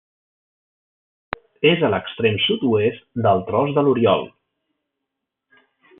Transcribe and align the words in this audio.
És 1.73 1.83
a 1.83 1.91
l'extrem 1.95 2.39
sud-oest 2.47 3.07
del 3.27 3.45
Tros 3.51 3.75
de 3.77 3.85
l'Oriol. 3.89 4.29